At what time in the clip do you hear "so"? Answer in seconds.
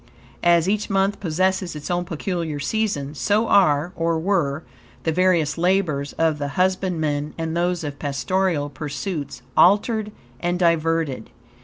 3.13-3.47